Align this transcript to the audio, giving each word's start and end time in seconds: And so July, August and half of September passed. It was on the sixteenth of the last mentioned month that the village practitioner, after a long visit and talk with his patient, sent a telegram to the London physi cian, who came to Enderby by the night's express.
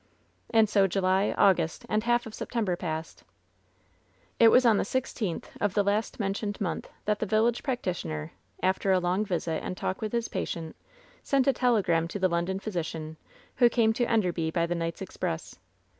And 0.49 0.67
so 0.67 0.87
July, 0.87 1.35
August 1.37 1.85
and 1.87 2.01
half 2.03 2.25
of 2.25 2.33
September 2.33 2.75
passed. 2.75 3.23
It 4.39 4.47
was 4.47 4.65
on 4.65 4.77
the 4.77 4.83
sixteenth 4.83 5.51
of 5.61 5.75
the 5.75 5.83
last 5.83 6.19
mentioned 6.19 6.59
month 6.59 6.89
that 7.05 7.19
the 7.19 7.27
village 7.27 7.61
practitioner, 7.61 8.31
after 8.63 8.91
a 8.91 8.99
long 8.99 9.23
visit 9.23 9.61
and 9.61 9.77
talk 9.77 10.01
with 10.01 10.11
his 10.11 10.27
patient, 10.27 10.75
sent 11.21 11.45
a 11.45 11.53
telegram 11.53 12.07
to 12.07 12.17
the 12.17 12.27
London 12.29 12.59
physi 12.59 12.83
cian, 12.83 13.17
who 13.57 13.69
came 13.69 13.93
to 13.93 14.09
Enderby 14.09 14.49
by 14.49 14.65
the 14.65 14.73
night's 14.73 15.03
express. 15.03 15.59